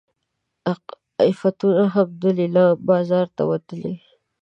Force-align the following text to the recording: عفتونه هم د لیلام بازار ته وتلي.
عفتونه 1.23 1.83
هم 1.93 2.09
د 2.21 2.23
لیلام 2.37 2.73
بازار 2.89 3.27
ته 3.35 3.43
وتلي. 3.51 3.95